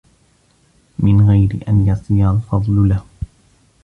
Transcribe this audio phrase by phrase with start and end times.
[0.99, 3.05] مِنْ غَيْرِ أَنْ يَصِيرَ الْفَضْلُ لَهُ